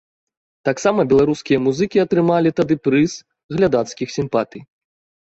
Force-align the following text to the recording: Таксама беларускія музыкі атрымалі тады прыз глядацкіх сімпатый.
Таксама 0.67 1.03
беларускія 1.11 1.59
музыкі 1.65 2.01
атрымалі 2.05 2.53
тады 2.61 2.79
прыз 2.87 3.11
глядацкіх 3.57 4.07
сімпатый. 4.17 4.61